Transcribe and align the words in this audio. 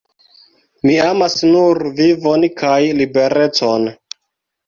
Mi 0.87 0.93
amas 1.09 1.35
nur 1.49 1.81
vivon 1.99 2.47
kaj 2.61 2.79
liberecon"". 3.01 3.85